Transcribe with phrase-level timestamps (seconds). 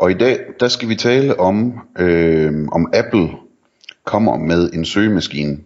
[0.00, 3.28] Og i dag, der skal vi tale om, øh, om Apple
[4.04, 5.58] kommer med en søgemaskine.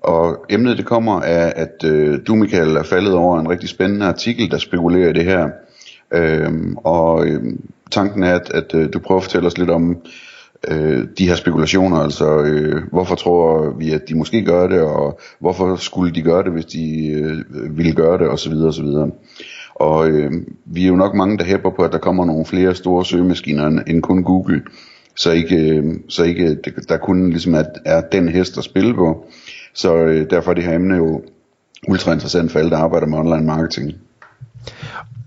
[0.00, 4.06] Og emnet det kommer af, at øh, du Michael er faldet over en rigtig spændende
[4.06, 5.48] artikel, der spekulerer i det her.
[6.14, 7.42] Øh, og øh,
[7.90, 9.96] tanken er, at, at øh, du prøver at fortælle os lidt om
[10.68, 15.20] øh, de her spekulationer, altså øh, hvorfor tror vi, at de måske gør det, og
[15.40, 18.52] hvorfor skulle de gøre det, hvis de øh, ville gøre det, osv.
[18.52, 18.86] osv.
[19.78, 20.32] Og øh,
[20.64, 23.66] vi er jo nok mange, der hæpper på, at der kommer nogle flere store søgemaskiner
[23.86, 24.62] end, kun Google,
[25.16, 28.94] så ikke, øh, så ikke øh, der kun ligesom er, er den hest at spille
[28.94, 29.26] på.
[29.74, 31.22] Så øh, derfor er det her emne jo
[31.88, 33.92] ultra interessant for alle, der arbejder med online marketing.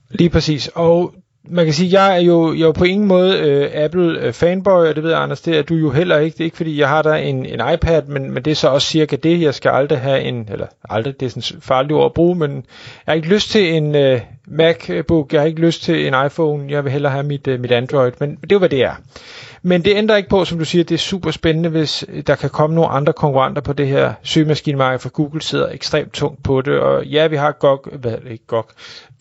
[0.10, 3.40] Lige præcis, og man kan sige, jeg er jo, jeg er jo på ingen måde
[3.40, 6.34] øh, Apple-fanboy, øh, og det ved jeg, Anders, det er du jo heller ikke.
[6.34, 8.68] Det er ikke fordi, jeg har der en, en iPad, men, men det er så
[8.68, 9.42] også cirka det.
[9.42, 12.52] Jeg skal aldrig have en, eller aldrig, det er sådan farligt ord at bruge, men
[12.52, 12.64] jeg
[13.06, 14.22] har ikke lyst til en øh,
[14.52, 17.60] MacBook, øh, jeg har ikke lyst til en iPhone, jeg vil hellere have mit, øh,
[17.60, 18.94] mit Android, men det er jo, hvad det er.
[19.64, 22.36] Men det ændrer ikke på, som du siger, det er super spændende, hvis øh, der
[22.36, 26.62] kan komme nogle andre konkurrenter på det her søgemaskinemarked, for Google sidder ekstremt tungt på
[26.62, 26.80] det.
[26.80, 28.66] Og ja, vi har GOG, hvad det ikke GOG,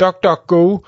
[0.01, 0.79] DuckDuckGo,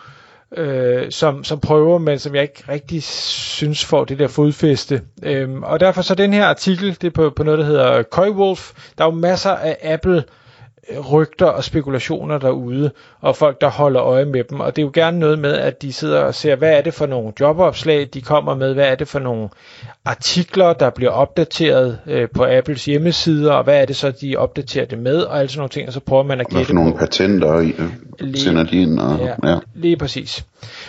[0.56, 5.02] øh, som, som prøver, men som jeg ikke rigtig synes får det der fodfæste.
[5.22, 8.72] Øhm, og derfor så den her artikel, det er på, på noget, der hedder Coywolf.
[8.98, 10.24] Der er jo masser af Apple
[11.12, 14.60] rygter og spekulationer derude, og folk, der holder øje med dem.
[14.60, 16.94] Og det er jo gerne noget med, at de sidder og ser, hvad er det
[16.94, 19.48] for nogle jobopslag, de kommer med, hvad er det for nogle
[20.04, 24.84] artikler, der bliver opdateret øh, på Apples hjemmesider, og hvad er det så, de opdaterer
[24.84, 26.72] det med, og alle sådan nogle ting, og så prøver man at gætte på.
[26.72, 27.74] nogle patenter i,
[28.20, 28.98] lige, sender de ind.
[28.98, 30.44] Og, ja, ja, lige præcis.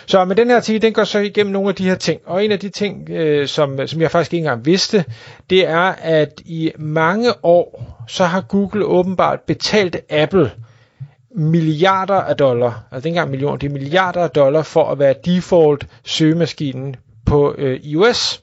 [0.06, 2.44] Så med den her artikel, den går så igennem nogle af de her ting, og
[2.44, 5.04] en af de ting, øh, som, som jeg faktisk ikke engang vidste,
[5.50, 10.52] det er, at i mange år, så har Google åbenbart betalt Apple
[11.34, 15.14] milliarder af dollar, altså ikke engang millioner, det er milliarder af dollar for at være
[15.24, 18.42] default søgemaskinen på øh, iOS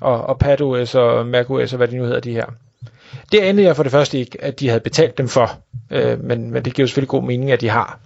[0.00, 2.46] og, og PadOS og macOS og hvad det nu hedder de her.
[3.32, 5.50] Det anede jeg for det første ikke, at de havde betalt dem for,
[5.90, 7.98] øh, men, men det giver jo selvfølgelig god mening, at de har.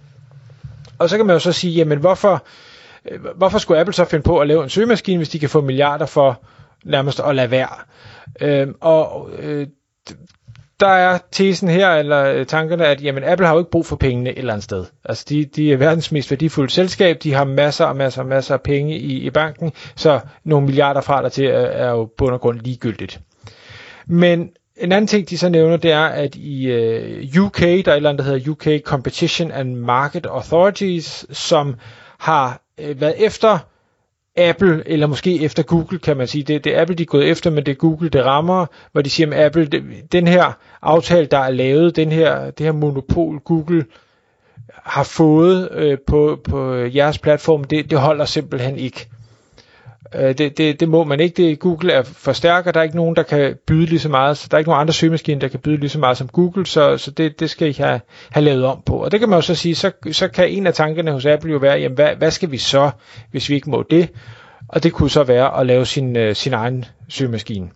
[0.99, 2.45] Og så kan man jo så sige, jamen hvorfor,
[3.11, 5.61] øh, hvorfor skulle Apple så finde på at lave en søgemaskine, hvis de kan få
[5.61, 6.41] milliarder for
[6.83, 7.75] nærmest at lade være?
[8.41, 9.67] Øh, og øh,
[10.81, 13.95] der er tesen her, eller øh, tankerne, at jamen, Apple har jo ikke brug for
[13.95, 14.85] pengene et eller andet sted.
[15.05, 18.53] Altså, de, de er verdens mest værdifulde selskab, de har masser og masser og masser
[18.53, 22.25] af penge i, i banken, så nogle milliarder fra der til er, er jo på
[22.25, 23.19] og grund ligegyldigt.
[24.07, 27.73] Men en anden ting, de så nævner, det er, at i øh, UK, der er
[27.73, 31.75] et eller andet, der hedder UK Competition and Market Authorities, som
[32.19, 33.59] har øh, været efter
[34.37, 36.43] Apple, eller måske efter Google, kan man sige.
[36.43, 39.01] Det, det er Apple, de er gået efter, men det er Google, det rammer, hvor
[39.01, 42.73] de siger, at Apple, det, den her aftale, der er lavet, den her, det her
[42.73, 43.85] monopol, Google
[44.69, 49.09] har fået øh, på, på øh, jeres platform, det, det holder simpelthen ikke.
[50.15, 51.43] Øh, det, det, det må man ikke.
[51.43, 54.09] Det, Google er for stærk, og der er ikke nogen, der kan byde lige så
[54.09, 54.37] meget.
[54.37, 56.65] Så der er ikke nogen andre søgemaskiner, der kan byde lige så meget som Google,
[56.65, 58.95] så, så det, det skal I have, have lavet om på.
[59.03, 61.51] Og det kan man jo så sige, så, så kan en af tankerne hos Apple
[61.51, 62.91] jo være, jamen hvad, hvad skal vi så,
[63.31, 64.09] hvis vi ikke må det?
[64.67, 67.69] Og det kunne så være at lave sin, øh, sin egen søgemaskine.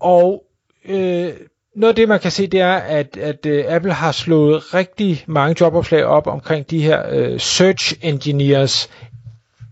[0.00, 0.42] Og
[0.88, 1.32] øh,
[1.76, 5.24] noget af det, man kan se, det er, at, at øh, Apple har slået rigtig
[5.26, 8.90] mange jobopslag op omkring de her øh, search engineers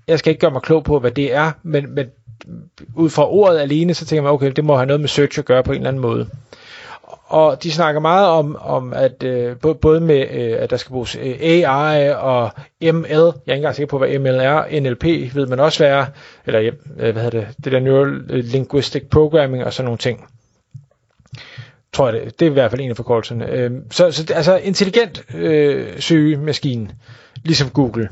[0.08, 2.06] jeg skal ikke gøre mig klog på, hvad det er, men, men
[2.94, 5.44] ud fra ordet alene, så tænker man, okay, det må have noget med search at
[5.44, 6.28] gøre på en eller anden måde.
[7.26, 11.16] Og de snakker meget om, om at øh, både med, øh, at der skal bruges
[11.16, 12.50] øh, AI og
[12.82, 12.82] ML.
[12.82, 14.80] Jeg er ikke engang sikker på, hvad ML er.
[14.80, 15.04] NLP
[15.34, 16.06] ved man også være.
[16.46, 16.72] Eller øh,
[17.12, 17.48] hvad hedder det?
[17.64, 20.24] Det der Neural øh, Linguistic Programming og sådan nogle ting.
[21.92, 22.40] Tror jeg det.
[22.40, 23.50] Det er i hvert fald en af forkortelserne.
[23.50, 26.88] Øh, så, så altså intelligent øh, søgemaskine,
[27.44, 28.08] ligesom Google.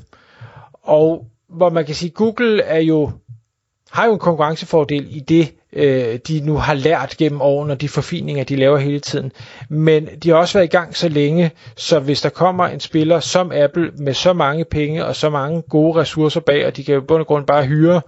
[0.82, 3.10] Og hvor man kan sige, Google er jo
[3.92, 7.88] har jo en konkurrencefordel i det, øh, de nu har lært gennem årene, og de
[7.88, 9.32] forfininger, de laver hele tiden.
[9.68, 13.20] Men de har også været i gang så længe, så hvis der kommer en spiller
[13.20, 16.94] som Apple med så mange penge og så mange gode ressourcer bag, og de kan
[16.94, 18.00] jo bund og grund bare hyre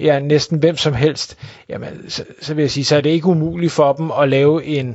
[0.00, 1.38] ja, næsten hvem som helst,
[1.68, 4.64] jamen, så, så vil jeg sige, så er det ikke umuligt for dem at lave
[4.64, 4.94] en, øh,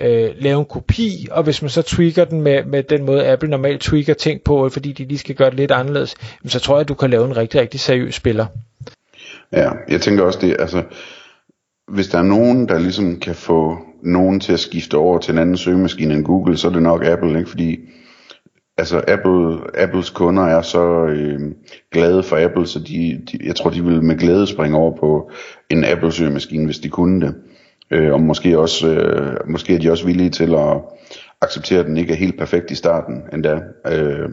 [0.00, 3.50] øh, lave en kopi, og hvis man så tweaker den med, med den måde, Apple
[3.50, 6.14] normalt tweaker ting på, fordi de lige skal gøre det lidt anderledes,
[6.46, 8.46] så tror jeg, at du kan lave en rigtig, rigtig seriøs spiller.
[9.52, 10.82] Ja, jeg tænker også det, altså,
[11.88, 15.38] hvis der er nogen, der ligesom kan få nogen til at skifte over til en
[15.38, 17.50] anden søgemaskine end Google, så er det nok Apple, ikke?
[17.50, 17.78] Fordi
[18.78, 21.40] altså Apple, Apples kunder er så øh,
[21.92, 25.30] glade for Apple, så de, de, jeg tror, de vil med glæde springe over på
[25.70, 27.34] en Apple søgemaskine, hvis de kunne det.
[27.90, 30.80] Øh, og måske, også, øh, måske er de også villige til at
[31.40, 33.60] acceptere, at den ikke er helt perfekt i starten endda.
[33.92, 34.28] Øh,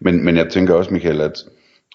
[0.00, 1.44] men, men jeg tænker også, Michael, at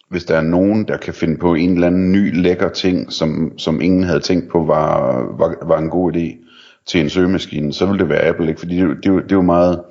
[0.10, 3.58] hvis der er nogen, der kan finde på en eller anden ny lækker ting, som,
[3.58, 6.48] som ingen havde tænkt på var, var, var en god idé
[6.86, 8.60] til en søgemaskine, så vil det være Apple, ikke?
[8.60, 9.82] Fordi det, det, det er jo meget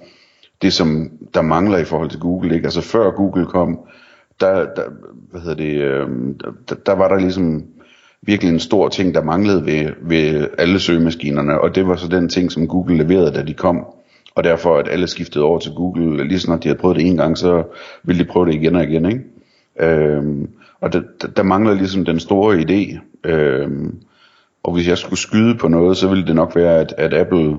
[0.63, 2.67] det, som der mangler i forhold til Google, ikke?
[2.67, 3.79] Altså før Google kom,
[4.41, 4.83] der, der
[5.31, 6.09] hvad hedder det, øh,
[6.69, 7.65] der, der var der ligesom
[8.27, 12.29] virkelig en stor ting, der manglede ved, ved alle søgemaskinerne, og det var så den
[12.29, 13.87] ting, som Google leverede, da de kom.
[14.35, 17.17] Og derfor, at alle skiftede over til Google, lige snart de havde prøvet det en
[17.17, 17.63] gang, så
[18.05, 19.21] ville de prøve det igen og igen, ikke?
[19.81, 20.49] Øhm,
[20.81, 21.01] og der,
[21.37, 22.99] der mangler ligesom den store idé.
[23.25, 23.95] Øhm,
[24.63, 27.57] og hvis jeg skulle skyde på noget, så ville det nok være, at, at Apple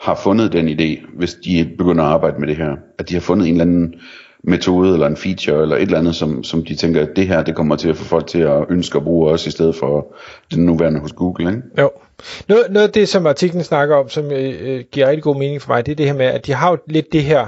[0.00, 2.76] har fundet den idé, hvis de begynder at arbejde med det her.
[2.98, 3.94] At de har fundet en eller anden
[4.44, 7.42] metode eller en feature eller et eller andet, som, som de tænker, at det her
[7.42, 10.14] det kommer til at få folk til at ønske at bruge også i stedet for
[10.54, 11.50] den nuværende hos Google.
[11.50, 11.62] Ikke?
[11.78, 11.90] Jo.
[12.48, 15.62] Noget, noget af det, som artiklen snakker om, som øh, øh giver rigtig god mening
[15.62, 17.46] for mig, det er det her med, at de har jo lidt det her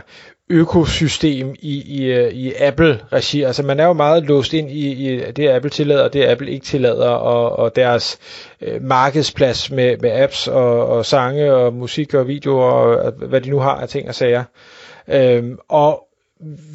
[0.50, 3.42] økosystem i, i, øh, i Apple-regi.
[3.42, 6.50] Altså man er jo meget låst ind i, i det, Apple tillader, og det Apple
[6.50, 8.18] ikke tillader, og, og deres
[8.60, 13.40] øh, markedsplads med, med apps og, og sange og musik og videoer og, og hvad
[13.40, 14.44] de nu har af ting og sager.
[15.08, 16.06] Øhm, og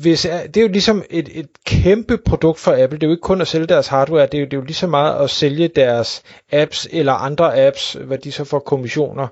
[0.02, 3.00] hvis, det er jo ligesom et, et kæmpe produkt for Apple.
[3.00, 4.64] Det er jo ikke kun at sælge deres hardware, det er jo, det er jo
[4.64, 9.28] lige så meget at sælge deres apps eller andre apps, hvad de så får kommissioner.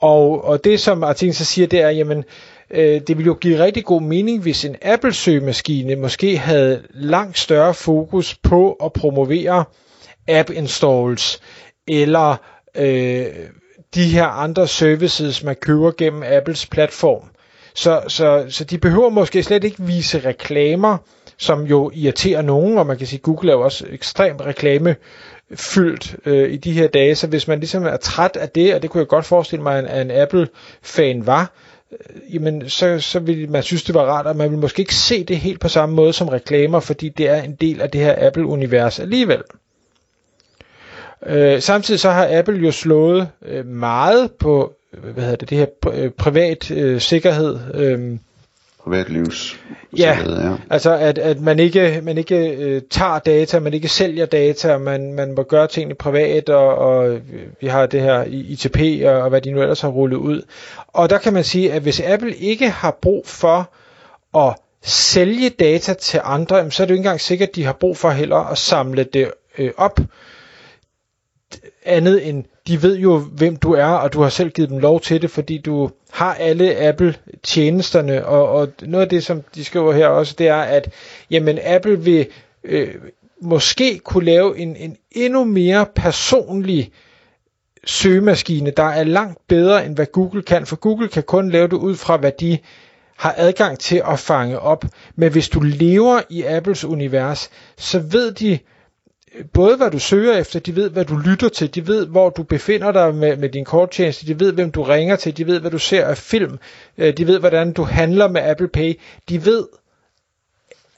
[0.00, 2.24] Og, og det som artiklen så siger, det er, jamen,
[2.70, 7.38] øh, det ville jo give rigtig god mening, hvis en Apple søgemaskine måske havde langt
[7.38, 9.64] større fokus på at promovere
[10.28, 11.40] app installs,
[11.88, 12.36] eller
[12.74, 13.26] øh,
[13.94, 17.30] de her andre services, man køber gennem Apples platform.
[17.78, 20.96] Så, så, så de behøver måske slet ikke vise reklamer,
[21.36, 26.52] som jo irriterer nogen, og man kan sige, Google er jo også ekstremt reklamefyldt øh,
[26.52, 29.00] i de her dage, så hvis man ligesom er træt af det, og det kunne
[29.00, 31.52] jeg godt forestille mig, at en Apple-fan var,
[31.92, 34.94] øh, jamen så, så vil man synes, det var rart, at man vil måske ikke
[34.94, 38.00] se det helt på samme måde som reklamer, fordi det er en del af det
[38.00, 39.42] her Apple-univers alligevel.
[41.26, 45.66] Øh, samtidig så har Apple jo slået øh, meget på hvad hedder det, det her
[45.92, 47.58] øh, privat øh, sikkerhed.
[47.74, 48.18] Øh,
[48.84, 49.60] Privatlivs
[49.98, 54.26] ja, ja, altså at, at man ikke, man ikke øh, tager data, man ikke sælger
[54.26, 57.20] data, man, man må gøre tingene privat, og, og
[57.60, 60.42] vi har det her ITP og, og hvad de nu ellers har rullet ud.
[60.88, 63.70] Og der kan man sige, at hvis Apple ikke har brug for
[64.38, 67.72] at sælge data til andre, så er det jo ikke engang sikkert, at de har
[67.72, 70.00] brug for heller at samle det øh, op
[71.84, 75.00] andet end, de ved jo, hvem du er, og du har selv givet dem lov
[75.00, 79.92] til det, fordi du har alle Apple-tjenesterne, og, og noget af det, som de skriver
[79.92, 80.90] her også, det er, at
[81.30, 82.26] jamen, Apple vil
[82.64, 82.94] øh,
[83.42, 86.92] måske kunne lave en, en endnu mere personlig
[87.84, 91.76] søgemaskine, der er langt bedre, end hvad Google kan, for Google kan kun lave det
[91.76, 92.58] ud fra, hvad de
[93.16, 94.84] har adgang til at fange op.
[95.16, 98.58] Men hvis du lever i Apples univers, så ved de,
[99.34, 102.30] Øh, både hvad du søger efter, de ved, hvad du lytter til, de ved, hvor
[102.30, 105.60] du befinder dig med, med din korttjeneste, de ved, hvem du ringer til, de ved,
[105.60, 106.58] hvad du ser af film,
[106.98, 109.66] øh, de ved, hvordan du handler med Apple Pay, de ved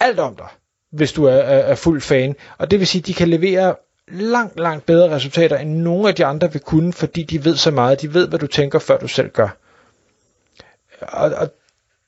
[0.01, 0.49] alt om dig,
[0.91, 2.37] hvis du er, er, er fuld fan.
[2.59, 3.75] Og det vil sige, de kan levere
[4.09, 7.71] langt, langt bedre resultater, end nogen af de andre vil kunne, fordi de ved så
[7.71, 9.57] meget, de ved, hvad du tænker, før du selv gør.
[11.01, 11.53] Og, og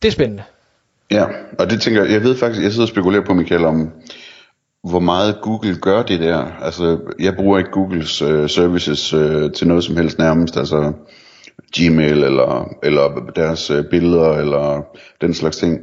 [0.03, 0.43] det er spændende.
[1.11, 1.27] Ja,
[1.59, 3.93] og det tænker jeg, jeg ved faktisk, jeg sidder og spekulerer på, Michael, om,
[4.89, 6.45] hvor meget Google gør det der.
[6.63, 10.93] Altså, jeg bruger ikke Googles øh, services øh, til noget som helst nærmest, altså
[11.77, 14.83] Gmail eller, eller deres øh, billeder eller
[15.21, 15.79] den slags ting.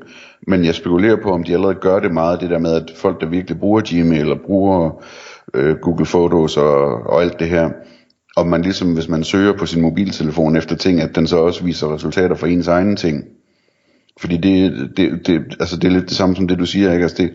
[0.47, 3.21] Men jeg spekulerer på, om de allerede gør det meget, det der med, at folk,
[3.21, 5.03] der virkelig bruger Gmail og bruger
[5.53, 7.69] øh, Google Photos og, og alt det her,
[8.35, 11.63] om man ligesom, hvis man søger på sin mobiltelefon efter ting, at den så også
[11.63, 13.23] viser resultater for ens egne ting.
[14.19, 17.03] Fordi det, det, det, altså det er lidt det samme som det, du siger, ikke?
[17.03, 17.31] Altså det,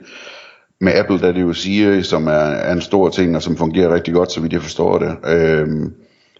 [0.80, 3.56] med Apple, der er det jo Siri, som er, er en stor ting, og som
[3.56, 5.16] fungerer rigtig godt, så vidt jeg forstår det.
[5.26, 5.92] Øhm,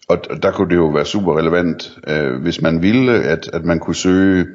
[0.08, 3.78] og der kunne det jo være super relevant, øh, hvis man ville, at, at man
[3.78, 4.46] kunne søge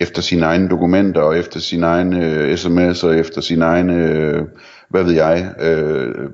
[0.00, 4.42] efter sine egne dokumenter, og efter sine egne øh, sms'er, efter sine egne, øh,
[4.88, 6.30] hvad ved jeg, øh,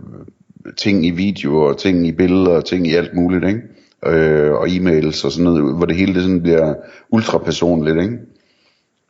[0.77, 3.61] ting i video, og ting i billeder, og ting i alt muligt, ikke?
[4.07, 6.75] Øh, og e-mails og sådan noget, hvor det hele det sådan bliver
[7.11, 8.19] ultra personligt, ikke?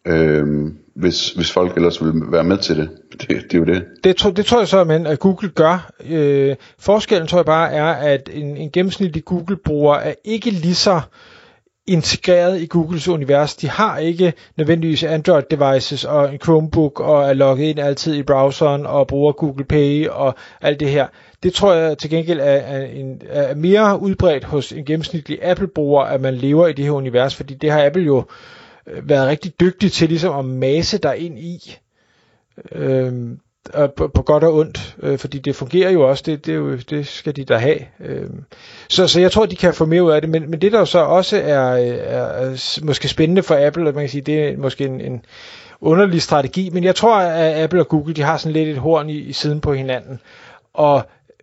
[0.07, 2.88] Øh, hvis, hvis folk ellers vil være med til det.
[3.12, 3.84] Det, det er jo det.
[4.04, 5.90] Det, tror, det tror jeg så, at Google gør.
[6.11, 11.00] Øh, forskellen tror jeg bare er, at en, en gennemsnitlig Google-bruger er ikke lige så
[11.87, 13.56] integreret i Googles univers.
[13.56, 18.87] De har ikke nødvendigvis Android-devices og en Chromebook og er logget ind altid i browseren
[18.87, 21.06] og bruger Google Pay og alt det her.
[21.42, 26.02] Det tror jeg til gengæld er, er, en, er mere udbredt hos en gennemsnitlig Apple-bruger,
[26.02, 28.25] at man lever i det her univers, fordi det har Apple jo øh,
[28.86, 31.76] Øh, været rigtig dygtig til ligesom at mase der ind i.
[32.72, 33.38] Øhm,
[33.96, 36.76] på, på godt og ondt, øh, fordi det fungerer jo også, det, det, er jo,
[36.76, 37.78] det skal de da have.
[38.00, 38.30] Øh.
[38.88, 40.78] Så, så jeg tror, de kan få mere ud af det, men, men det der
[40.78, 44.22] jo så også er, øh, er, er måske spændende for Apple, at man kan sige,
[44.22, 45.24] det er måske en, en
[45.80, 49.10] underlig strategi, men jeg tror, at Apple og Google, de har sådan lidt et horn
[49.10, 50.20] i, i siden på hinanden,
[50.74, 51.02] og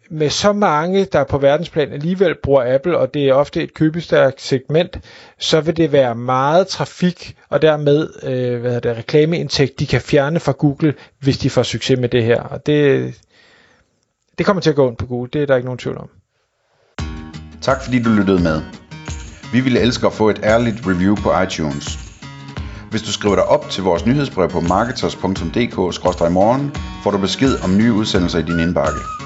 [0.10, 4.42] med så mange, der på verdensplan alligevel bruger Apple, og det er ofte et købestærkt
[4.42, 5.00] segment,
[5.40, 10.40] så vil det være meget trafik, og dermed øh, hvad det, reklameindtægt, de kan fjerne
[10.40, 12.42] fra Google, hvis de får succes med det her.
[12.42, 13.14] Og det,
[14.38, 16.10] det kommer til at gå ondt på Google, det er der ikke nogen tvivl om.
[17.62, 18.62] Tak fordi du lyttede med.
[19.54, 22.00] Vi ville elske at få et ærligt review på iTunes.
[22.90, 26.72] Hvis du skriver dig op til vores nyhedsbrev på marketers.dk-morgen,
[27.04, 29.19] får du besked om nye udsendelser i din indbakke.